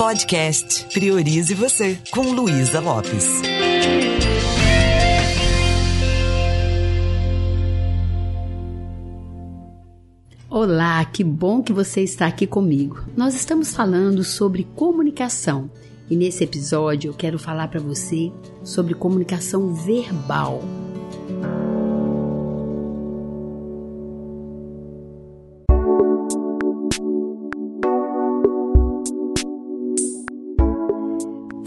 [0.00, 3.42] Podcast Priorize Você, com Luísa Lopes.
[10.48, 13.04] Olá, que bom que você está aqui comigo.
[13.14, 15.70] Nós estamos falando sobre comunicação
[16.08, 18.32] e nesse episódio eu quero falar para você
[18.64, 20.62] sobre comunicação verbal.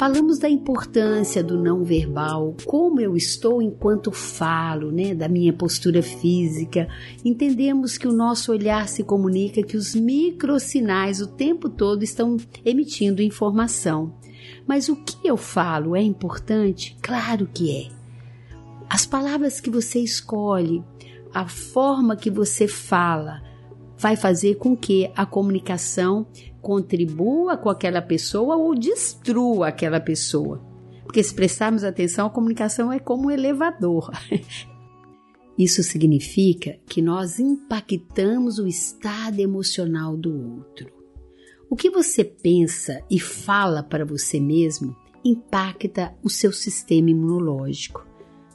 [0.03, 6.03] Falamos da importância do não verbal, como eu estou enquanto falo, né, da minha postura
[6.03, 6.89] física.
[7.23, 12.35] Entendemos que o nosso olhar se comunica, que os microsinais o tempo todo estão
[12.65, 14.13] emitindo informação.
[14.67, 16.97] Mas o que eu falo é importante?
[17.01, 17.89] Claro que é.
[18.89, 20.83] As palavras que você escolhe,
[21.33, 23.41] a forma que você fala,
[24.03, 26.27] vai fazer com que a comunicação
[26.61, 30.61] contribua com aquela pessoa ou destrua aquela pessoa.
[31.03, 34.11] Porque se prestarmos atenção, a comunicação é como um elevador.
[35.57, 40.91] Isso significa que nós impactamos o estado emocional do outro.
[41.69, 48.05] O que você pensa e fala para você mesmo impacta o seu sistema imunológico.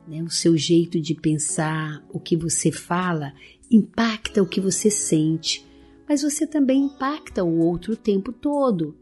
[0.09, 0.23] Né?
[0.23, 3.33] O seu jeito de pensar, o que você fala,
[3.71, 5.69] impacta o que você sente
[6.09, 8.97] mas você também impacta o outro o tempo todo.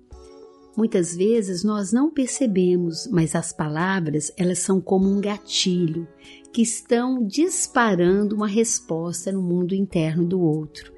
[0.76, 6.06] Muitas vezes nós não percebemos, mas as palavras, elas são como um gatilho
[6.52, 10.92] que estão disparando uma resposta no mundo interno do outro.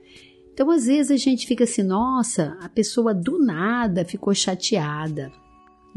[0.53, 5.31] Então, às vezes a gente fica assim, nossa, a pessoa do nada ficou chateada.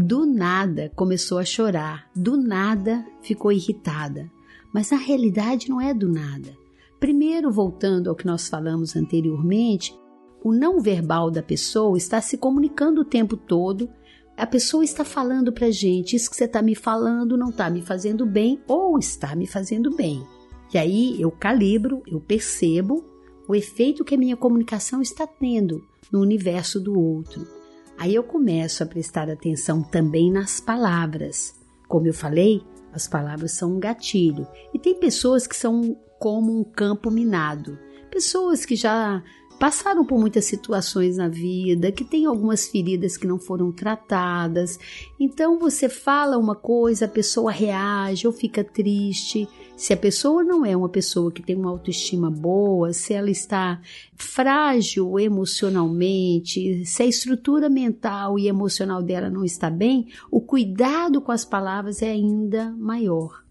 [0.01, 4.31] Do nada começou a chorar, do nada ficou irritada.
[4.73, 6.57] Mas a realidade não é do nada.
[6.99, 9.95] Primeiro, voltando ao que nós falamos anteriormente,
[10.43, 13.87] o não verbal da pessoa está se comunicando o tempo todo.
[14.35, 17.83] A pessoa está falando para gente: isso que você está me falando não está me
[17.83, 20.25] fazendo bem ou está me fazendo bem.
[20.73, 23.05] E aí eu calibro, eu percebo
[23.47, 27.60] o efeito que a minha comunicação está tendo no universo do outro.
[28.01, 31.53] Aí eu começo a prestar atenção também nas palavras.
[31.87, 34.47] Como eu falei, as palavras são um gatilho.
[34.73, 37.77] E tem pessoas que são como um campo minado.
[38.09, 39.21] Pessoas que já
[39.61, 44.79] passaram por muitas situações na vida, que tem algumas feridas que não foram tratadas.
[45.19, 49.47] Então você fala uma coisa, a pessoa reage ou fica triste.
[49.77, 53.79] Se a pessoa não é uma pessoa que tem uma autoestima boa, se ela está
[54.15, 61.31] frágil emocionalmente, se a estrutura mental e emocional dela não está bem, o cuidado com
[61.31, 63.43] as palavras é ainda maior.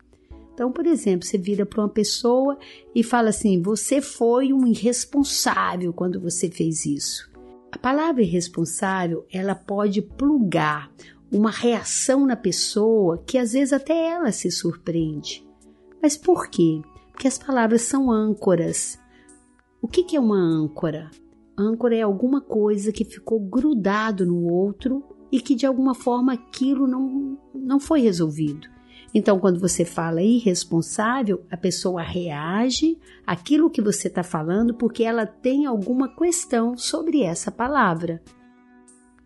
[0.60, 2.58] Então, por exemplo, você vira para uma pessoa
[2.94, 7.30] e fala assim: você foi um irresponsável quando você fez isso.
[7.72, 10.92] A palavra irresponsável ela pode plugar
[11.32, 15.42] uma reação na pessoa que às vezes até ela se surpreende.
[16.02, 16.82] Mas por quê?
[17.10, 19.00] Porque as palavras são âncoras.
[19.80, 21.10] O que, que é uma âncora?
[21.56, 26.86] Âncora é alguma coisa que ficou grudado no outro e que de alguma forma aquilo
[26.86, 28.68] não, não foi resolvido.
[29.12, 35.26] Então, quando você fala irresponsável, a pessoa reage àquilo que você está falando porque ela
[35.26, 38.22] tem alguma questão sobre essa palavra.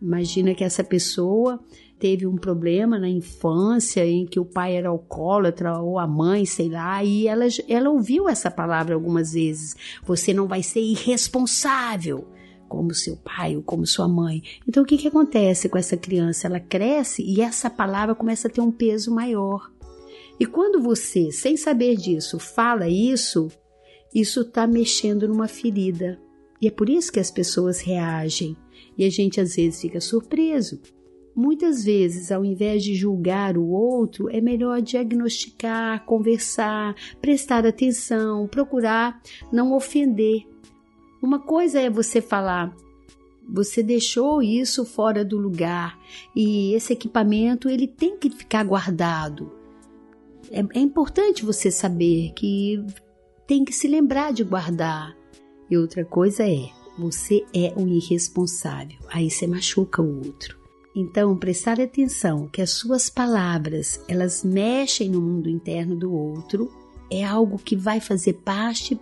[0.00, 1.60] Imagina que essa pessoa
[1.98, 6.68] teve um problema na infância em que o pai era alcoólatra ou a mãe, sei
[6.68, 9.74] lá, e ela, ela ouviu essa palavra algumas vezes.
[10.04, 12.26] Você não vai ser irresponsável
[12.68, 14.42] como seu pai ou como sua mãe.
[14.68, 16.46] Então o que, que acontece com essa criança?
[16.46, 19.70] Ela cresce e essa palavra começa a ter um peso maior.
[20.38, 23.48] E quando você, sem saber disso, fala isso,
[24.14, 26.20] isso está mexendo numa ferida.
[26.60, 28.56] E é por isso que as pessoas reagem.
[28.96, 30.80] E a gente às vezes fica surpreso.
[31.36, 39.20] Muitas vezes, ao invés de julgar o outro, é melhor diagnosticar, conversar, prestar atenção, procurar
[39.52, 40.46] não ofender.
[41.20, 42.72] Uma coisa é você falar,
[43.48, 45.98] você deixou isso fora do lugar
[46.34, 49.52] e esse equipamento ele tem que ficar guardado.
[50.50, 52.84] É, é importante você saber que
[53.46, 55.16] tem que se lembrar de guardar.
[55.70, 56.68] E outra coisa é,
[56.98, 58.98] você é um irresponsável.
[59.08, 60.58] Aí você machuca o outro.
[60.94, 66.70] Então, prestar atenção que as suas palavras, elas mexem no mundo interno do outro,
[67.10, 68.98] é algo que vai fazer parte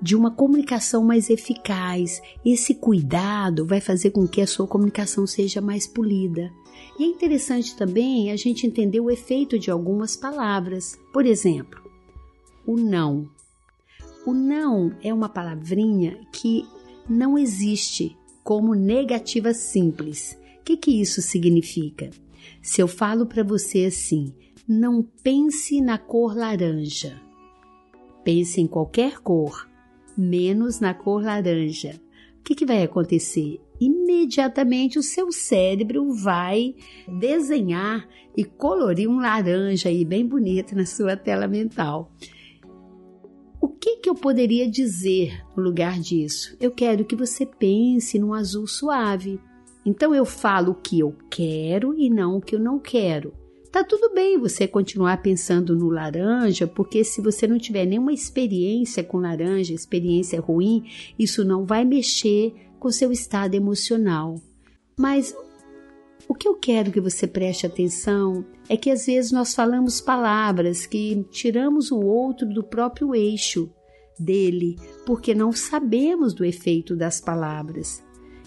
[0.00, 2.20] de uma comunicação mais eficaz.
[2.44, 6.50] Esse cuidado vai fazer com que a sua comunicação seja mais polida.
[6.98, 10.98] E é interessante também a gente entender o efeito de algumas palavras.
[11.12, 11.82] Por exemplo,
[12.66, 13.28] o não.
[14.26, 16.64] O não é uma palavrinha que
[17.08, 20.38] não existe como negativa simples.
[20.60, 22.10] O que, que isso significa?
[22.62, 24.32] Se eu falo para você assim,
[24.66, 27.20] não pense na cor laranja.
[28.22, 29.68] Pense em qualquer cor,
[30.16, 32.00] menos na cor laranja.
[32.40, 33.60] O que, que vai acontecer?
[34.04, 36.74] Imediatamente o seu cérebro vai
[37.08, 38.06] desenhar
[38.36, 42.12] e colorir um laranja aí bem bonito na sua tela mental.
[43.58, 46.54] O que, que eu poderia dizer no lugar disso?
[46.60, 49.40] Eu quero que você pense num azul suave.
[49.86, 53.32] Então eu falo o que eu quero e não o que eu não quero.
[53.72, 59.02] Tá tudo bem você continuar pensando no laranja, porque se você não tiver nenhuma experiência
[59.02, 60.84] com laranja, experiência ruim,
[61.18, 64.38] isso não vai mexer com seu estado emocional.
[64.94, 65.34] Mas
[66.28, 70.84] o que eu quero que você preste atenção é que às vezes nós falamos palavras
[70.84, 73.70] que tiramos o outro do próprio eixo
[74.20, 74.76] dele,
[75.06, 78.04] porque não sabemos do efeito das palavras.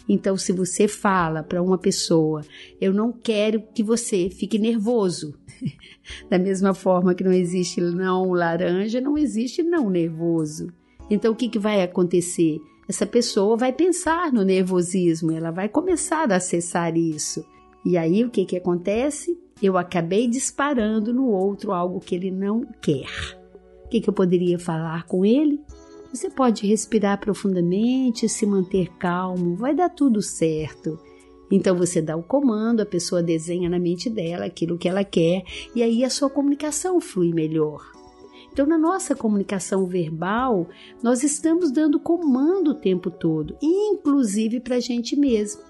[0.07, 2.45] Então, se você fala para uma pessoa,
[2.79, 5.33] eu não quero que você fique nervoso.
[6.29, 10.67] da mesma forma que não existe não laranja, não existe não nervoso.
[11.09, 12.59] Então, o que, que vai acontecer?
[12.87, 17.45] Essa pessoa vai pensar no nervosismo, ela vai começar a acessar isso.
[17.83, 19.37] E aí o que, que acontece?
[19.61, 23.09] Eu acabei disparando no outro algo que ele não quer.
[23.85, 25.61] O que, que eu poderia falar com ele?
[26.13, 30.97] Você pode respirar profundamente, se manter calmo, vai dar tudo certo.
[31.51, 35.43] Então você dá o comando, a pessoa desenha na mente dela aquilo que ela quer
[35.75, 37.81] e aí a sua comunicação flui melhor.
[38.51, 40.67] Então, na nossa comunicação verbal,
[41.03, 45.61] nós estamos dando comando o tempo todo, inclusive para a gente mesmo.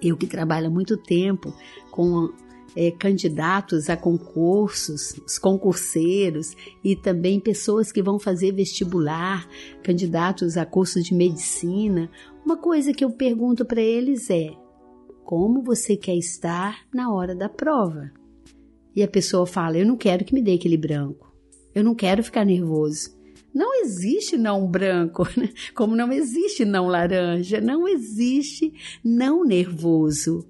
[0.00, 1.52] Eu que trabalho há muito tempo
[1.90, 2.30] com
[2.74, 9.46] é, candidatos a concursos, os concurseiros e também pessoas que vão fazer vestibular,
[9.82, 12.10] candidatos a cursos de medicina.
[12.44, 14.52] Uma coisa que eu pergunto para eles é:
[15.24, 18.10] como você quer estar na hora da prova?
[18.94, 21.29] E a pessoa fala: eu não quero que me dê aquele branco,
[21.80, 23.18] eu não quero ficar nervoso.
[23.52, 25.50] Não existe não branco, né?
[25.74, 28.72] como não existe não laranja, não existe
[29.04, 30.46] não nervoso.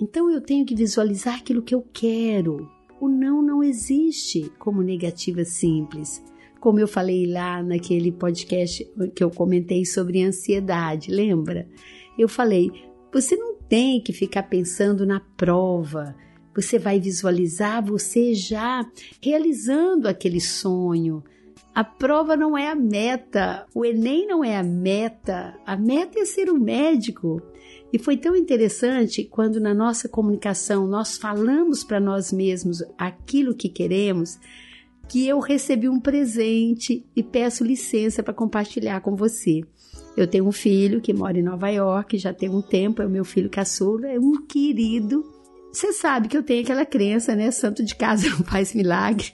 [0.00, 2.68] Então eu tenho que visualizar aquilo que eu quero.
[3.00, 6.22] O não não existe como negativa simples.
[6.60, 11.68] Como eu falei lá naquele podcast que eu comentei sobre ansiedade, lembra?
[12.16, 12.70] Eu falei:
[13.12, 16.14] você não tem que ficar pensando na prova.
[16.54, 18.86] Você vai visualizar você já
[19.20, 21.22] realizando aquele sonho,
[21.74, 26.24] a prova não é a meta, o Enem não é a meta, a meta é
[26.26, 27.40] ser um médico.
[27.90, 33.70] E foi tão interessante quando na nossa comunicação nós falamos para nós mesmos aquilo que
[33.70, 34.38] queremos,
[35.08, 39.62] que eu recebi um presente e peço licença para compartilhar com você.
[40.14, 43.10] Eu tenho um filho que mora em Nova York, já tem um tempo, é o
[43.10, 45.24] meu filho caçula, é um querido
[45.72, 47.50] você sabe que eu tenho aquela crença, né?
[47.50, 49.32] Santo de casa não faz milagre.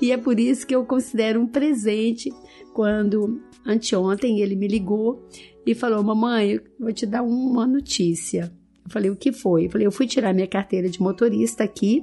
[0.00, 2.32] E é por isso que eu considero um presente
[2.72, 5.28] quando anteontem ele me ligou
[5.66, 8.50] e falou: Mamãe, vou te dar uma notícia.
[8.84, 9.66] Eu falei: O que foi?
[9.66, 12.02] Eu falei: Eu fui tirar minha carteira de motorista aqui,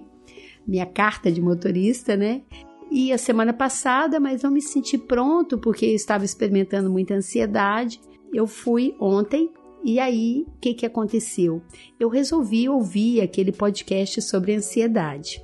[0.68, 2.44] minha carta de motorista, né?
[2.92, 8.00] E a semana passada, mas não me senti pronto porque eu estava experimentando muita ansiedade.
[8.34, 9.50] Eu fui ontem
[9.84, 11.62] e aí, o que, que aconteceu?
[12.00, 15.44] Eu resolvi ouvir aquele podcast sobre ansiedade.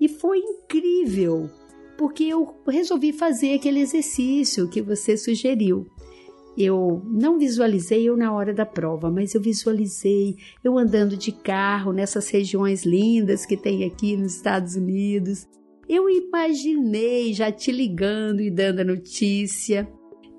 [0.00, 1.50] E foi incrível,
[1.96, 5.86] porque eu resolvi fazer aquele exercício que você sugeriu.
[6.56, 11.92] Eu não visualizei eu na hora da prova, mas eu visualizei eu andando de carro
[11.92, 15.46] nessas regiões lindas que tem aqui nos Estados Unidos.
[15.88, 19.88] Eu imaginei já te ligando e dando a notícia.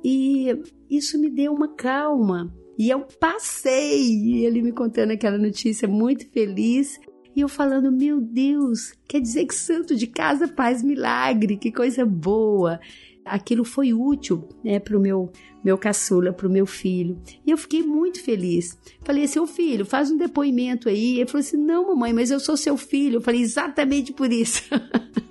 [0.03, 0.47] E
[0.89, 6.25] isso me deu uma calma, e eu passei, e ele me contando aquela notícia muito
[6.29, 6.97] feliz.
[7.35, 12.05] E eu falando, meu Deus, quer dizer que santo de casa faz milagre, que coisa
[12.05, 12.79] boa.
[13.25, 15.29] Aquilo foi útil né, para o meu,
[15.61, 17.21] meu caçula, para o meu filho.
[17.45, 18.77] E eu fiquei muito feliz.
[19.03, 21.19] Falei, seu filho, faz um depoimento aí.
[21.19, 23.17] Ele falou assim: não, mamãe, mas eu sou seu filho.
[23.17, 24.63] Eu falei, exatamente por isso.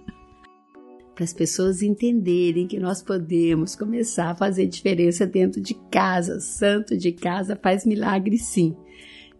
[1.18, 6.38] para as pessoas entenderem que nós podemos começar a fazer diferença dentro de casa.
[6.38, 8.76] Santo de casa faz milagre sim.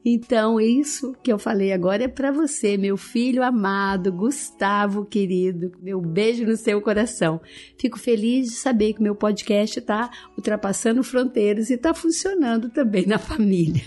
[0.04, 5.70] Então, isso que eu falei agora é para você, meu filho amado, Gustavo querido.
[5.80, 7.40] Meu beijo no seu coração.
[7.78, 13.18] Fico feliz de saber que meu podcast está ultrapassando fronteiras e está funcionando também na
[13.18, 13.85] família.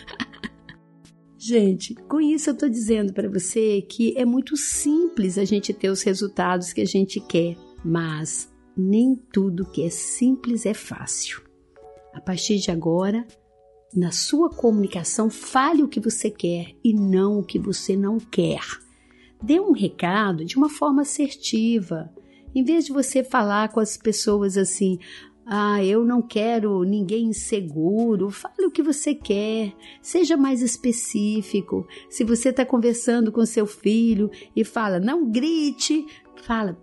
[1.38, 5.89] Gente, com isso eu estou dizendo para você que é muito simples a gente ter
[5.89, 11.41] os resultados que a gente quer mas nem tudo que é simples é fácil.
[12.13, 13.25] A partir de agora,
[13.95, 18.61] na sua comunicação, fale o que você quer e não o que você não quer.
[19.41, 22.13] Dê um recado de uma forma assertiva.
[22.53, 25.00] Em vez de você falar com as pessoas assim,
[25.45, 28.29] ah, eu não quero ninguém inseguro.
[28.29, 29.73] Fale o que você quer.
[30.01, 31.88] Seja mais específico.
[32.09, 36.05] Se você está conversando com seu filho e fala, não grite,
[36.41, 36.77] fala,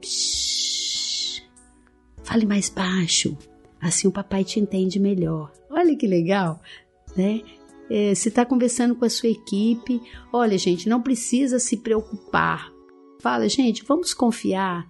[2.22, 3.36] fale mais baixo.
[3.80, 5.52] Assim o papai te entende melhor.
[5.70, 6.60] Olha que legal,
[7.16, 7.42] né?
[7.90, 10.00] É, se está conversando com a sua equipe,
[10.32, 12.70] olha, gente, não precisa se preocupar.
[13.20, 14.86] Fala, gente, vamos confiar,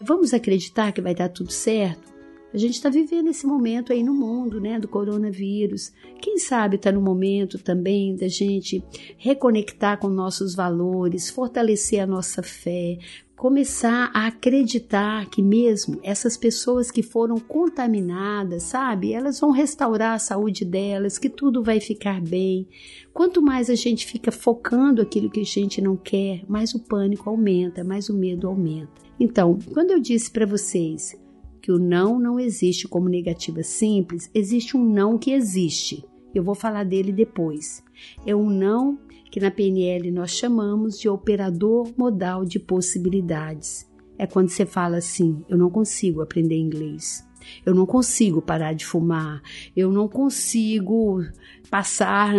[0.00, 2.14] vamos acreditar que vai dar tudo certo.
[2.54, 5.92] A gente está vivendo esse momento aí no mundo, né, do coronavírus.
[6.22, 8.82] Quem sabe está no momento também da gente
[9.18, 12.98] reconectar com nossos valores, fortalecer a nossa fé,
[13.36, 20.18] começar a acreditar que mesmo essas pessoas que foram contaminadas, sabe, elas vão restaurar a
[20.18, 22.66] saúde delas, que tudo vai ficar bem.
[23.12, 27.28] Quanto mais a gente fica focando aquilo que a gente não quer, mais o pânico
[27.28, 29.04] aumenta, mais o medo aumenta.
[29.20, 31.14] Então, quando eu disse para vocês
[31.60, 36.04] que o não não existe como negativa simples, existe um não que existe.
[36.34, 37.82] Eu vou falar dele depois.
[38.26, 38.98] É um não
[39.30, 43.86] que na PNL nós chamamos de operador modal de possibilidades.
[44.18, 47.26] É quando você fala assim: eu não consigo aprender inglês.
[47.64, 49.42] Eu não consigo parar de fumar.
[49.76, 51.22] Eu não consigo
[51.70, 52.34] passar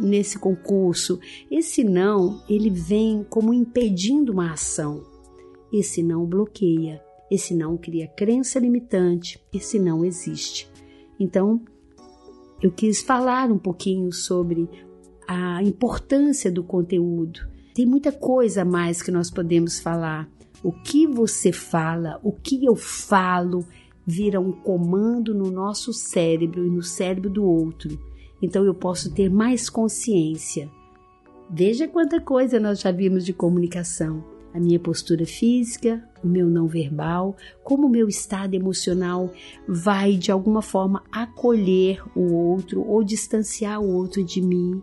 [0.00, 1.18] nesse concurso.
[1.50, 5.02] Esse não, ele vem como impedindo uma ação.
[5.72, 7.02] Esse não bloqueia.
[7.30, 9.42] Esse não cria crença limitante.
[9.52, 10.70] Esse não existe.
[11.18, 11.62] Então,
[12.62, 14.68] eu quis falar um pouquinho sobre
[15.26, 17.40] a importância do conteúdo.
[17.74, 20.28] Tem muita coisa a mais que nós podemos falar.
[20.62, 23.64] O que você fala, o que eu falo,
[24.06, 27.98] vira um comando no nosso cérebro e no cérebro do outro.
[28.40, 30.68] Então eu posso ter mais consciência.
[31.48, 34.24] Veja quanta coisa nós já vimos de comunicação.
[34.54, 39.32] A minha postura física, o meu não verbal, como o meu estado emocional
[39.66, 44.82] vai de alguma forma acolher o outro ou distanciar o outro de mim.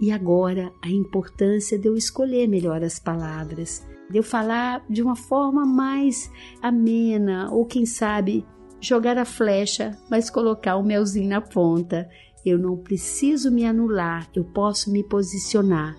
[0.00, 5.14] E agora a importância de eu escolher melhor as palavras, de eu falar de uma
[5.14, 6.30] forma mais
[6.62, 8.46] amena, ou quem sabe
[8.80, 12.08] jogar a flecha, mas colocar o melzinho na ponta.
[12.44, 15.94] Eu não preciso me anular, eu posso me posicionar,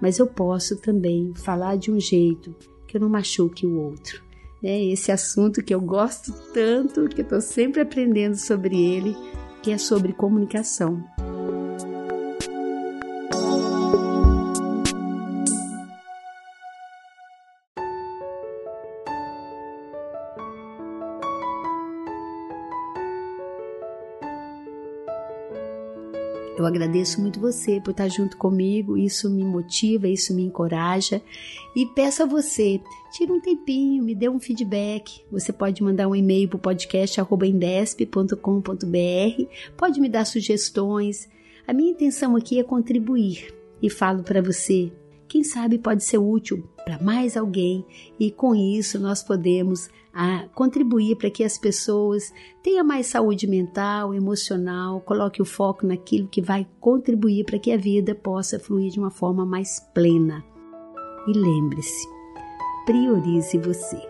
[0.00, 2.54] mas eu posso também falar de um jeito
[2.86, 4.22] que eu não machuque o outro.
[4.62, 9.16] É esse assunto que eu gosto tanto, que eu estou sempre aprendendo sobre ele,
[9.62, 11.02] que é sobre comunicação.
[26.60, 31.22] Eu agradeço muito você por estar junto comigo, isso me motiva, isso me encoraja.
[31.74, 32.78] E peço a você,
[33.10, 35.22] tire um tempinho, me dê um feedback.
[35.32, 38.36] Você pode mandar um e-mail para o podcast.com.br,
[39.74, 41.30] pode me dar sugestões.
[41.66, 44.92] A minha intenção aqui é contribuir e falo para você
[45.30, 47.86] quem sabe pode ser útil para mais alguém
[48.18, 52.34] e com isso nós podemos a contribuir para que as pessoas
[52.64, 57.76] tenham mais saúde mental, emocional, coloque o foco naquilo que vai contribuir para que a
[57.76, 60.44] vida possa fluir de uma forma mais plena.
[61.28, 62.08] E lembre-se,
[62.84, 64.09] priorize você.